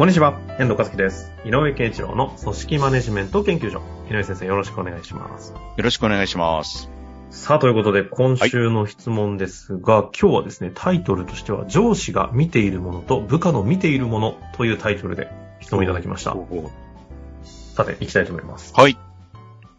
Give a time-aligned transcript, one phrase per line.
[0.00, 1.30] こんにちは、遠藤和樹です。
[1.44, 3.82] 井上健一郎の組織マネジメント研究所。
[4.10, 5.52] 井上先生、よろしくお願いします。
[5.52, 6.88] よろしくお願いします。
[7.28, 15.28] さあ、ということで、今週の質問ですが、今日はですね、タイトルとしては、上司が見ているものと部下の見ているものというタイトルで
[15.60, 16.34] 質問いただきました。
[17.44, 18.72] さて、行きたいと思います。
[18.74, 18.96] はい。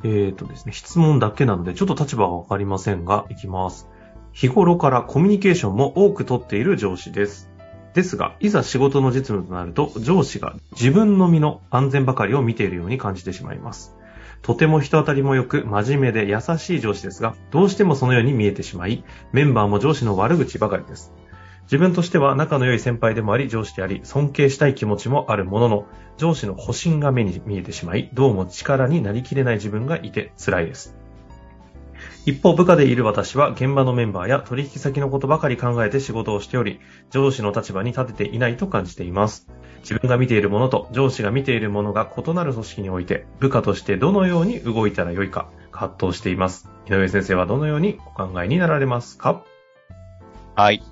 [0.03, 3.90] えーとですね、質問だけなので、ちょっと立場はわかりませんが、いきます。
[4.34, 7.50] 日頃からコミュニケーションも多く取っている上司です。
[7.93, 13.95] ですが、いざ仕事の実務となると、上司が自分の身の安全ばかりを見ているように感じてしまいます。
[14.41, 21.13] とても人当たりも良く、真面目で優しい上司ですが、どうしてもそのように見えてしまい、メンバーも上司の悪口ばかりです。
[21.63, 25.85] 自分としては仲の良い先輩でもあり上司であり、尊敬したい気持ちもあるものの、
[26.17, 31.01] 上司の保身が目に見えてしまい、どうも力になりきれない自分がいて辛いです。
[32.25, 39.47] 一方、部下でいる私は現場のメンバーや取引先のことばかり考えて仕事をしており、上司の立場に立てていないと感じています。
[39.79, 46.69] 自分が見ているものと上司が見ているものが異なる組織において、部下としてどのように動いたらよいか、葛藤しています。
[46.87, 49.43] 井上先生はどのようにお考えになられますか？
[50.55, 50.83] はい。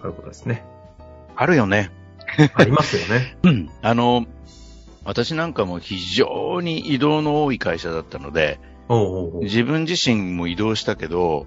[0.00, 0.64] ということですね。
[1.34, 1.90] あるよね。
[2.54, 3.36] ありますよね。
[3.44, 3.70] うん。
[3.82, 4.24] あの、
[5.04, 8.58] 私なんかも非常に移動の多い会社だったので、
[9.42, 11.46] 自分自身も移動したけど、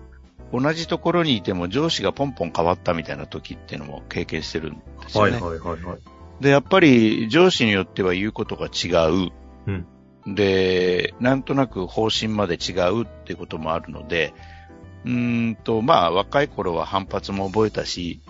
[0.52, 5.34] 同じところにいても上司がポンポン変わったみたいな時っていうのも経験してるんですよね。
[5.34, 6.00] はいはいはいはい。
[6.42, 9.32] で、やっぱり上司によっては言うことが違う。
[9.68, 9.86] うん
[10.28, 14.34] で、なんとなく方針まで違うっていうこともあるので、
[15.06, 18.22] うーんと、まあ若い頃は反発も覚えたし、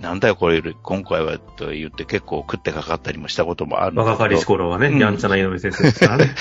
[0.00, 4.98] なんだよこれ、今回はと言って結構食ってかかったりもしたこともある若かりし頃はね、うん。
[4.98, 6.34] やんちゃな井上先生ですからね。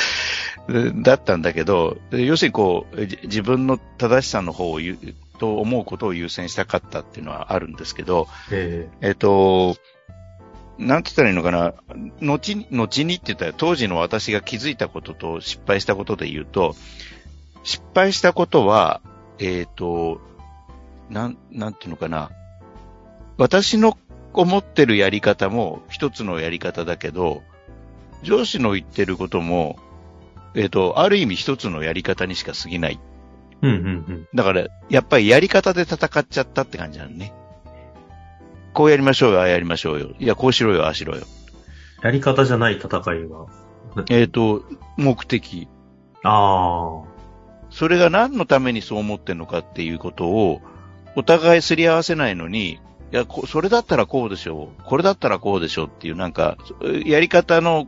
[1.03, 4.97] だったんだけど、要するにこう、じ自分の正しさの方を言う、
[5.37, 9.11] と思うことを優先したかったっていうのはあるんですけど、ええ。
[9.11, 9.75] っ、と、
[10.77, 11.73] なんて言ったらいいのかな、
[12.21, 16.75] 後に、後にって言ったら当時の私が気づいたことと失敗したことで言うと、
[17.63, 19.01] 失敗したことは、
[19.39, 20.21] えっ、と、
[21.09, 22.31] なん、なんていうのかな、
[23.37, 23.97] 私の
[24.33, 27.43] 思ってるやり方も一つのやり方だけど、
[28.23, 29.77] 上司の言ってることも、
[30.55, 32.99] えっ、と、ある意味一つのやり方にしか過ぎない。
[33.61, 34.27] えうんうんうん。
[34.33, 37.33] だから、やっぱりやり方で戦っちゃったって感じなのね。
[38.73, 40.09] こうやりましょうよ、ああやりましょうよ。
[40.19, 41.25] いや、こうしろよ、ああしろよ。
[42.03, 43.47] やり方じゃない戦いは？
[44.09, 44.63] えっ、と、
[44.97, 45.67] 目的。
[46.23, 47.15] ああ。
[47.69, 50.61] それが何のためにそう思ってんのかっていうことを、
[51.15, 52.79] お互いすり合わせないのに、
[53.11, 54.83] いや、こそれだったらこうでしょう。
[54.83, 56.57] これだったらこうでしょうっていう、なんか、
[57.05, 57.87] やり方の、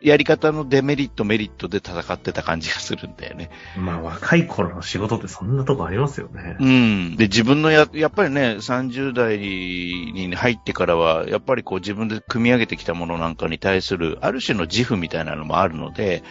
[0.00, 3.48] やり方のデメリット、メリットで戦ってた感じがするんだよね。
[3.76, 6.56] まあ若い頃の仕事ってそんなとこありますよね。
[6.58, 7.16] うん。
[7.16, 16.24] で、自分のや、やっぱりね、30代に入ってからは、やっぱりこう自分で組み上げてきたものなんかに対する、ある種の自負みたいなのもあるので、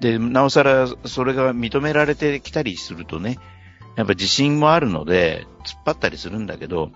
[0.00, 3.38] で、なおさらそれが認められてきたりするとね、
[3.96, 6.90] やっぱ自信もあるので、突っ張ったりするんだけど、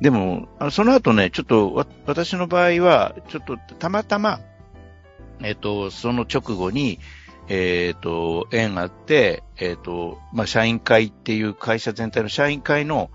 [0.00, 4.40] でも、あのその後ね、ちょっとわ、私の場合は、ちょっとたまたま、
[5.42, 6.98] えっと、その直後に、
[7.48, 13.10] えっ、と、縁があって、えっ、と、まあ、社員会っていう会社全体の社員会の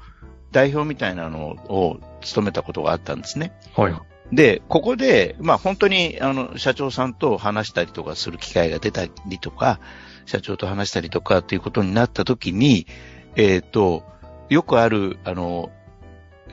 [0.52, 3.54] 代表みたいなのを務めたことがあったんですね。
[3.76, 3.96] はい。
[4.34, 9.80] で、ここで、まあ、本当に、あの、社長さんと話したりとかする機会が出たりとか、
[10.26, 12.88] 社長と話したりとかっていうことになった時に、
[13.36, 14.04] えっ、と、
[14.50, 15.72] よくある、あの、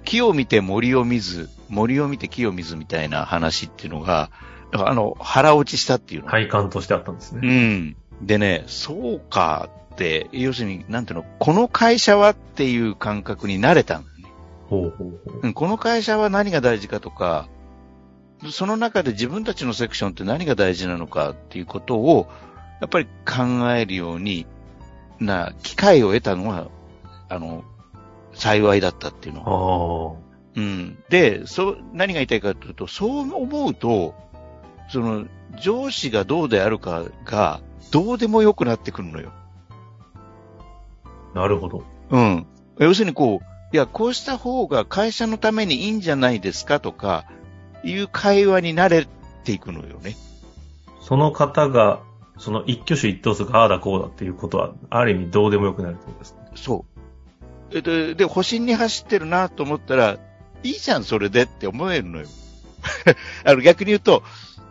[0.05, 4.31] 木を見て森を見ず、森を見て木を見ずみたいな話っていうのが、
[4.73, 6.31] あの、腹落ちしたっていうの。
[6.31, 7.75] 体感としてあったんですうね。
[7.77, 7.97] ん。
[8.23, 14.33] でね、そうかって、要するに、なんていうの、この会社はっていう感覚に慣れたんだよね。
[14.69, 15.41] ほうほうほう。
[15.43, 17.49] うんこの会社は何が大事かとか、
[18.51, 22.29] その中で自分たちのセクションって何が大事なのかっていうことを、
[22.83, 24.45] やっぱり考えるように
[25.21, 26.67] な機会を得たのは、
[27.29, 27.63] あの、
[28.35, 30.17] 幸いだったっていうの。
[30.17, 30.61] ああ。
[30.61, 30.99] うん。
[31.09, 34.17] で、そう、何が言いたいかというと、そう思うと、
[34.91, 35.27] その、
[35.61, 37.61] 上司がどうであるかが、
[37.93, 39.31] どうでもよくなってくるのよ。
[41.35, 41.85] なるほど。
[42.11, 42.47] うん。
[42.81, 47.27] 要するにこう、いや、こうした方が会社のためにいいんじゃないですかとか、
[47.85, 49.07] いう会話に慣れ
[49.45, 50.17] ていくのよね。
[51.01, 52.01] その方が、
[52.43, 56.85] その一挙手一投数がああだこうだっていうことは、ある意味どうでもよくなるってことですかそ
[57.71, 57.77] う。
[57.77, 60.19] えっと、で、保身に走ってるなと思ったら、
[60.65, 62.27] いいじゃん、それでって思えるのよ。
[63.47, 64.25] あの、逆に言うと、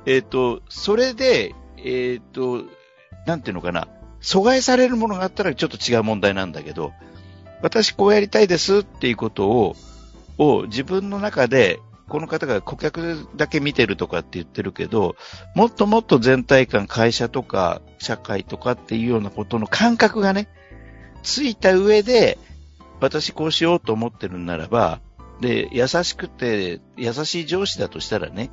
[0.05, 2.63] えっ、と、それで、えっ、と、
[3.25, 3.87] なんていうのかな、
[4.21, 6.91] 阻害されるものがあったらちょっと違う問題なんだけど、
[7.61, 9.75] 私こうやりたいですっていうことを、
[10.37, 11.79] を自分の中で、
[12.11, 15.15] この方が顧客だけ見てるとかって言ってるけど、
[15.55, 20.49] もっともっと全体感、会社とか社会とかっていうようなことの感覚がね、
[21.23, 22.37] ついた上で、
[22.99, 24.99] 私こうしようと思ってるならば、
[25.39, 28.51] で、優しくて、優しい上司だとしたらね、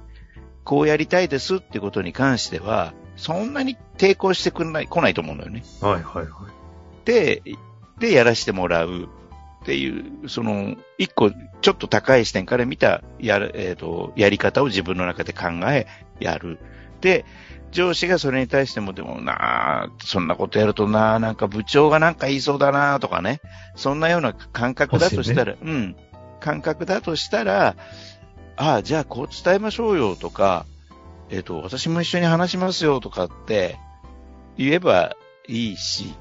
[0.62, 5.64] こうやりたいですってことに関しては、そんなに抵抗してくれない、来ないと思うのよね。
[5.80, 6.26] はいはいはい。
[7.04, 7.42] で、
[7.98, 9.08] で、やらしてもらう
[9.68, 11.30] っていう、その、一個、
[11.60, 15.86] ちょっと高い視点から見た、やる、えっ、と、やり方を自分の中で考え、
[16.20, 16.58] やる。
[17.02, 17.26] で、
[17.70, 23.42] 上司がそれに対しても、でもなあ、そんなことやるとなあ、なんか部長がなんか言いそうだなあとかね、
[23.76, 25.96] そんなような感覚だとしたら、うん、
[26.40, 27.76] 感覚だとしたら、
[28.56, 30.64] ああ、じゃあこう伝えましょうよとか、
[31.28, 33.76] えっ、と、私も一緒に話しますよとかって
[34.56, 35.14] 言えば
[35.46, 36.14] いいし、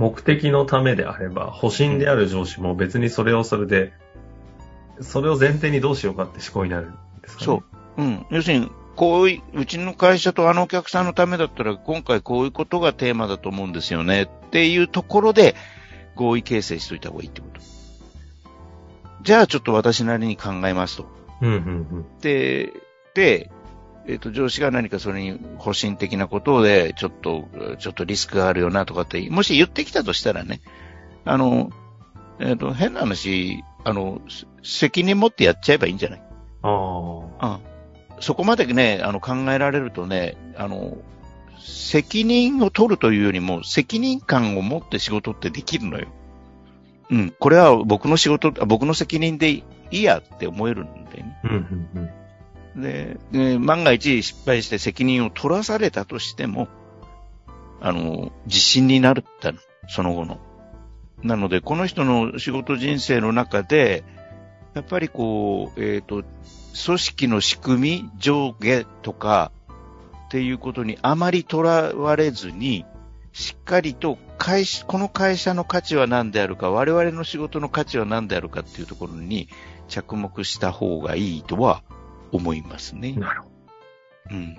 [0.00, 3.92] 目的のためであれば、保身である上司も別にそれをそれで、
[5.02, 7.44] それを前提にどうしようかって思考になるんですかね。
[7.44, 7.62] そ
[7.98, 8.02] う。
[8.02, 8.26] うん。
[8.30, 15.54] 要するに、こうい、うちの会社とあのお客さんのためだったら、今回こういうことがテーマだと思うんですよねっていうところで、
[16.14, 17.60] 合意形成しといた方がいいってこと。
[19.22, 21.10] じゃあちょっと私なりに考えますと。
[21.42, 21.58] うんうんう
[21.96, 22.06] ん。
[22.22, 22.72] で、
[23.12, 23.50] で、
[24.06, 27.48] えっ、と、上司が何かそれに保身的なことで、ちょっと、
[27.78, 30.60] ちょっとリスクがあるよなとかって、もし言ってきたとしたらね、
[31.24, 31.70] あの、
[32.38, 36.22] えっ、と、変な話、あの、せ責任持ってやっちゃえばいいんじゃない？
[36.62, 36.68] あ
[37.38, 37.46] あ。
[37.46, 38.22] うん。
[38.22, 40.98] そこまでね、あの、考えられるとね、あの、
[41.58, 46.08] 責任を取るというよりも、責任感を持って仕事ってできるのよ。
[47.10, 47.34] うん。
[47.38, 51.38] これは僕の仕事、あ僕の責任でいいやって思えるんでね。
[51.44, 52.10] うんうんうん。
[52.76, 56.68] で、で万が一失敗して責任を取らされたとしても、
[57.80, 59.58] あの、自信になるったの、
[59.88, 60.38] その後の。
[61.22, 64.04] なので、この人の仕事人生の中で、
[64.74, 66.22] やっぱりこう、えっ、と、
[66.84, 69.50] 組織の仕組み、上下とか、
[70.26, 72.84] っていうことにあまりとらわれずに、
[73.32, 79.48] しっかりと会社、この会社の価値は何であるか、我々の仕事の価値は何であるかっていうところに
[79.88, 81.82] 着目した方がいいとは
[82.32, 83.12] 思いますね。
[83.12, 83.48] なるほ
[84.30, 84.36] ど。
[84.36, 84.58] うん。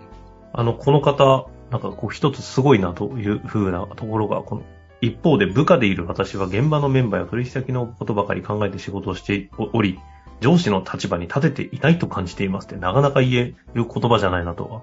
[0.53, 4.63] あの、この方、なんかこう一つすごいなという風なところが、この、
[4.99, 9.99] 一方で部下でいる私は現場のメンバーや取引先のことばかり考えて仕事をしており、
[10.41, 14.81] 上司の立場に立てていないと感じていますって、なかなか言える言葉じゃないなとは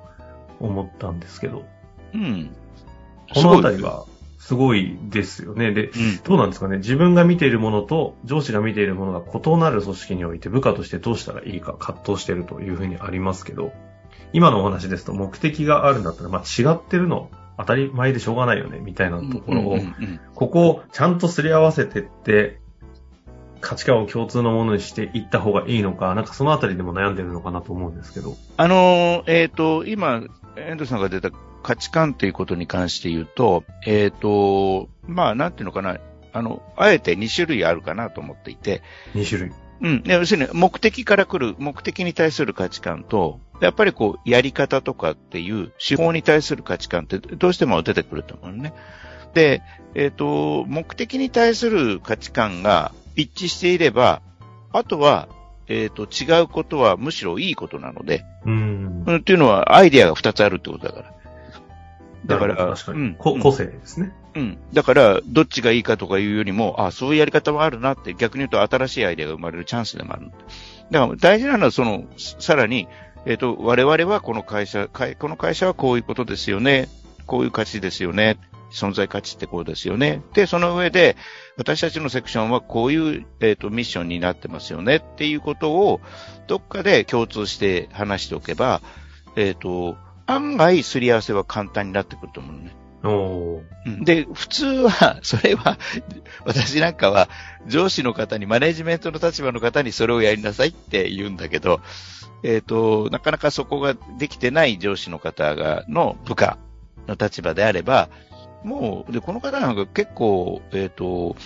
[0.61, 1.65] 思ったんですけど、
[2.15, 2.51] うん。
[3.35, 4.07] このあたりは
[4.39, 5.73] すごいですよね。
[5.73, 5.93] で、うん。
[6.25, 13.73] どうなんですかね自分が見ているものと上司が見ているものが異なる組織において部下としてどうしたらいいか葛藤しているというふうにありますけど、
[14.33, 19.79] 今のお話ですと目的があるんだったら、まあ違ってるの当たり前でしょうがないよね、みたいなところを、
[20.35, 22.61] ここをちゃんとすり合わせてって、
[23.61, 28.37] 価値観を共通のものにしていった方がいいのか、なんかそのあたりでも悩んでるのかなと思うんですけど。
[28.57, 30.23] あのー、えっ、と、今、
[30.57, 31.31] 遠藤さんが出た
[31.69, 35.99] 価値観ということに関して言うと、えっ、と、まあ、なんていうのかな、
[36.33, 38.81] あの、あえて2種類あるかなと思っていて、
[39.13, 39.53] 2種類。
[39.83, 40.03] うん。
[40.07, 48.73] 要するに、目的から来る、目的に対する価値観と、やっぱりこう、やり方とかっていう、手法に対する価値観って、どうしても出てくると思うね。
[49.35, 49.61] で、
[49.95, 54.23] えっ、と、目的に対する価値観が一致していれば、
[54.73, 55.29] あとは、
[55.67, 59.05] えっ、と、違うことはむしろいいことなので、うーん。
[59.07, 61.18] うん、っていうのは、アイディアが2つあるってことだから。
[62.29, 64.13] だから、確かに、うんこ個性ですね。
[64.35, 64.59] うん。
[64.73, 70.31] だから、どっちがいいかとかいうよりも、あそういうやり方もあるなって、逆に言うと新しいアイデアが生まれるチャンスでもある。
[70.91, 72.87] だから、大事なのは、その、さらに、
[73.25, 76.89] えっ、と、我々はこの会社、会この会社はこういうことですよね。
[77.27, 78.39] こういう価値ですよね。
[78.71, 80.23] 存在価値ってこうですよね。
[80.35, 81.17] で、その上で、
[81.57, 86.01] 私たちのセクションはこういう、えっ、と、ミッションになってますよねっていうことを、
[86.47, 88.83] どっかで共通して話しておけば、
[89.37, 89.97] えっ、と、
[90.29, 92.77] 案外すり合わせは簡単になってくると思うのね。
[94.05, 95.79] で、普通は、 それは、
[96.45, 97.29] 私なんかは、
[97.67, 101.81] 上司の方に、マネジメントの立場の方にそれをやりなさいって言うんだけど、
[102.43, 106.59] えっ、と、なかなかそこができてない上司の方が、の部下
[107.07, 108.11] の立場であれば、
[108.65, 111.37] もう、で、この方なんか結構、えっ、と、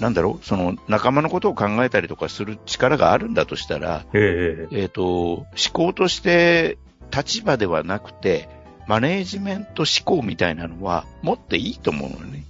[0.00, 4.82] なんだろう、その仲間のことを考えたりとかする力があるんだとしたら、ええ。
[4.82, 6.76] えっ、と、思考として
[7.14, 8.48] 立場ではなくて、
[8.86, 12.44] マネージメント思考みたいなのは持っていいと思うのよね。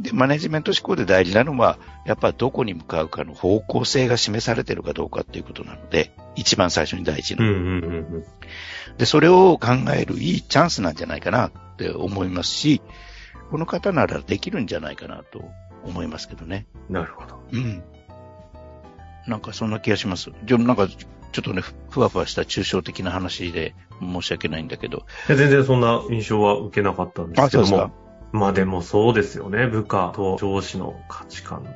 [0.00, 7.44] で、マネジメント思考で大事なのは、やっぱどこに向かうかの方向性が示されてるかどうかっていうことなので、一番最初に大事な。
[7.44, 8.24] うんうんうんうん。
[8.98, 12.82] で、それを考えるいいチャンスなんじゃないかなって思いますし、
[13.50, 15.44] この方ならできるんじゃないかなと
[15.84, 16.66] 思いますけどね。
[16.88, 17.40] なるほど。
[17.52, 17.82] うん。
[19.26, 20.30] なんかそんな気がします。
[20.44, 20.88] じゃなんか、
[21.32, 24.98] ちょっとね、ふふわふわした抽象的な話で申し訳ないんだけど。
[25.28, 27.90] いや全然そんな印象は受けなかったんですけどあそうですも。
[28.32, 29.66] まあでもそうですよね。
[29.66, 31.70] 部下と上司の価値観の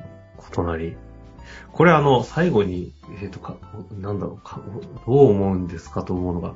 [0.63, 0.95] 異なり。
[1.71, 3.57] これあの、最後に、えっ、とか、
[3.91, 4.61] なんだろうか、
[5.05, 6.55] どう思うんですかと思うのが、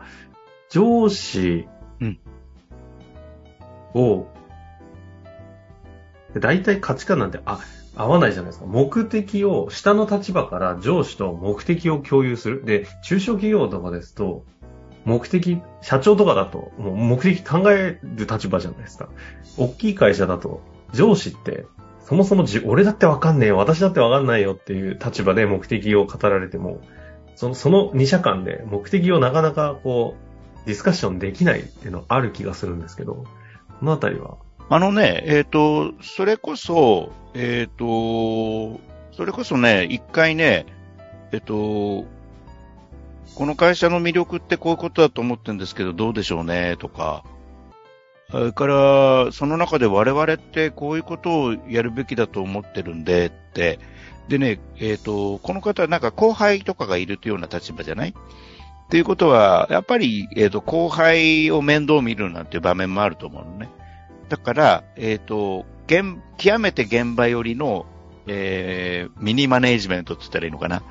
[0.70, 1.68] 上司
[2.00, 2.20] うん
[3.94, 4.28] を、
[6.40, 7.60] 大体価値観なんてあ
[8.02, 8.66] 合わないじゃないですか。
[8.66, 12.66] 目的を、下の立場から上司と目的を共有する。
[12.66, 14.44] で、中小企業とかですと、
[15.06, 19.10] 目的、社長とかだと、もう目的考える立場じゃないですか。
[19.58, 20.62] 大きい会社だと、
[20.94, 21.66] 上司って、
[22.00, 26.82] そもそもじ、俺だってわかんねえよ、私だってわかんないよっていう立場で目的を語られても、
[27.36, 30.16] その、その二者間で目的をなかなかこ
[30.64, 33.24] う、ディスカッションできないっていうのある気がするんですけど、
[33.80, 34.38] このあたりは。
[34.74, 38.80] あのね、えっ、と、それこそ、えっ、と、
[39.12, 40.66] それこそね、一回ね、
[41.34, 42.06] えっ、と、
[43.36, 47.26] この会社の魅力ってこういうことだと思ってるんですけど、どうでしょうね、とか、
[48.32, 53.78] それから、その中で我々ってこういうことをやるべきだと思ってるんでって、
[54.30, 58.12] でね、えっ、と、この方はなんか後輩とかがいるというような立場じゃない？
[58.12, 58.14] っ
[58.90, 63.70] ていうことは、やっぱり、えっ、と、後輩を面倒見るなんていう場面もあると思うのね。
[64.32, 67.86] だから、えっ、と、現、極めて現場寄りの、
[68.28, 70.84] えー、ミニマネージメントって言ったらいいのかな？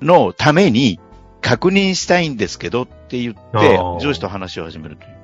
[0.00, 1.00] のために
[1.40, 5.16] 確認したいんですけどって言って上司と話を始めるという。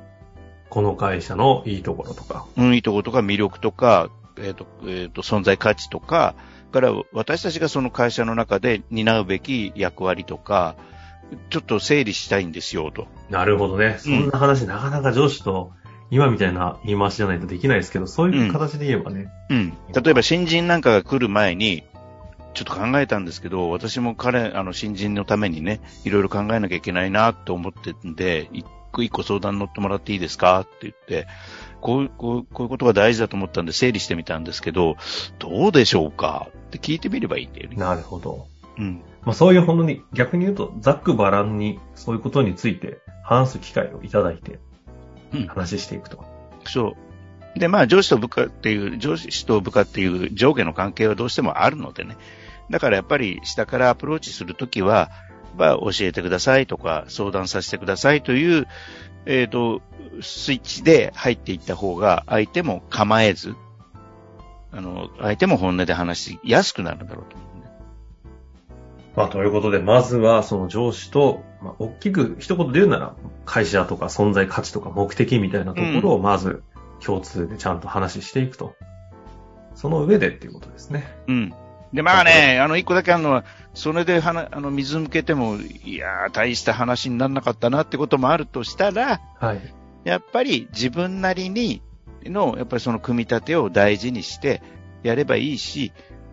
[0.71, 2.47] この会社のいいところとか。
[2.57, 6.35] うん、いいところとか魅力とか、えっ、と、えっ、と、存在価値とか、
[6.73, 10.75] から私たちがその会社の中で担うべき役割とか、
[11.51, 13.07] ちょっと整理したいんですよ、と。
[13.31, 13.99] なるほどね。
[14.01, 15.71] そんな話、なかなか上司と、
[16.13, 19.33] 今みたいな言い回しじゃないとできないですけど、そういう形で言えばね。
[19.49, 19.73] うん。
[19.95, 21.85] 例えば新人なんかが来る前に、
[22.53, 30.61] ちょっと考えたんですけど、私も彼、あの、新人のためにね、いろいろ考えなきゃいけないなと思ってんで、一個一個相談乗ってもらっていいですか？
[30.61, 31.27] って言って、
[31.81, 34.97] こういう、こうこういうことが大事だと思ったんで整理してみたんですけど、
[35.39, 36.49] どうでしょうか？
[36.51, 37.77] って聞いてみればいいんだよね。
[37.77, 38.49] なるほど。
[38.77, 39.01] うん。
[39.23, 44.61] まあそういう本当に逆に言うと、ざっくばらんにそういうことについて話す機会をいただいてうん、
[45.49, 46.25] 話していくと。
[46.65, 46.97] そ
[47.57, 47.59] う。
[47.59, 52.17] で、まあ、上司と部下っていう、上司と部下っていう上下の関係はどうしてもあるのでね。
[52.71, 55.11] だからやっぱり下からアプローチするときは、
[55.57, 58.67] まあ、教えてくださいとか、相談させてくださいという、
[59.27, 59.83] えっ、と、
[60.21, 63.55] スイッチで入っていった方が、相手も構えず、
[64.73, 67.71] あの、相手も本音で話しやすくなるんだろうと思うね。
[69.15, 76.63] まあということで、まずはその上司と、まあ大きく一言で言うなら、会社とか存在価値とか目的みたいなところをまず
[77.05, 78.75] 共通でちゃんと話していくと。
[79.75, 81.17] その上でっていうことですね。
[81.27, 81.55] うん。
[81.93, 89.61] で、まあね、あの、一個だけあるのは、それではな、あの、水向けても、いやー、大した話にならなかったなってこともあるとしたら、はい。
[90.05, 91.81] やっぱり自分なりに
[92.25, 94.63] の、やっぱりその組み立てを大事にして
[95.03, 95.93] やればいいし、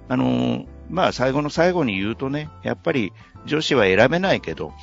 [0.09, 3.13] あのーまあ最後の最後に言うとね、やっぱり
[3.45, 4.73] 上司は選べないけど、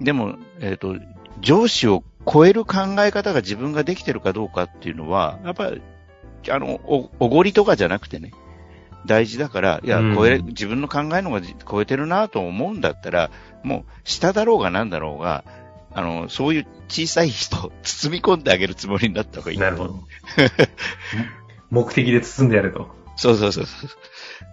[0.00, 0.96] でも、えっ、と、
[1.40, 5.82] 上司を超える考え方が自分ができてるかどうかっていうのは、やっぱり、
[6.50, 8.32] あの、お、おごりとかじゃなくてね、
[9.06, 13.30] 大事だから、いや、うん超え、自分の考えのが超えてるなと思うんだったら、
[13.62, 15.44] もう、下だろうがなんだろうが、
[15.92, 19.58] あの、そういう小さい人、包み込んであげるつもりになった方がいい。
[19.58, 20.04] なるほど。
[21.70, 22.88] 目的で包んでやると。
[23.16, 23.90] そうそうそうそう。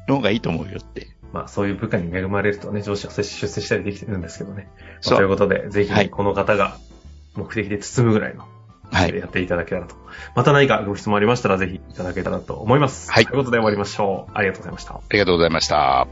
[0.07, 1.07] の方がいいと思うよって。
[1.31, 4.69] まあそういう部下に恵まれるとね、上司は出世したりできてるんですけどね。
[4.77, 6.77] まあそうということで、ぜひはいこの方が
[7.35, 8.45] 目的で包むぐらいの、
[8.91, 9.17] はい。
[9.17, 9.95] やっていただけたらと。
[10.35, 13.11] また何かご質問ありましたらぜひいただけたらと思います。
[13.11, 14.31] はいということで終わりましょう。
[14.33, 14.95] ありがとうございました。
[14.95, 16.07] ありがとうございました。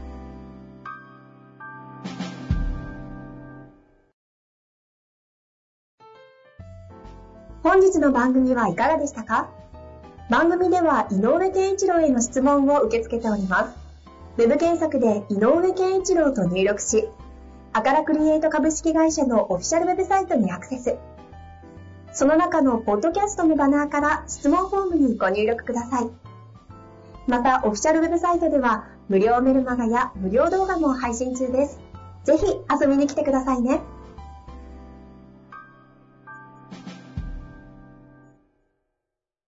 [7.62, 9.50] 本日の番組はいかがでしたか？
[10.30, 13.89] 番組では井上健一郎への質問を受け付けております。
[14.38, 17.08] ウェブ検索で井上健一郎と入力し、
[17.72, 20.96] アカラクリエイト株式会社のオフィシャルウェブサイトにアクセス。
[22.12, 26.10] その中のポッドキャストのバナーから質問フォームにご入力ください。
[27.26, 31.80] また、オフィシャルウェブサイトでは、無料メルマガや無料動画も配信中です。
[32.24, 33.80] ぜひ遊びに来てくださいね。